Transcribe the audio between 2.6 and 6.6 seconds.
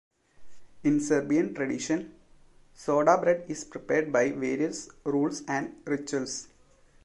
soda bread is prepared by various rules and rituals.